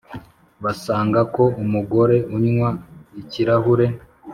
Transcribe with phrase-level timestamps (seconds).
[0.63, 2.69] Basanga ko umugore unywa
[3.21, 3.85] ikirahure